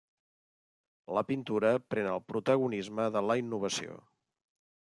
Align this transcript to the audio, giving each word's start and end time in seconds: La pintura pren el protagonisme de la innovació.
La 1.17 1.23
pintura 1.27 1.73
pren 1.93 2.09
el 2.13 2.23
protagonisme 2.31 3.07
de 3.17 3.25
la 3.27 3.39
innovació. 3.43 4.01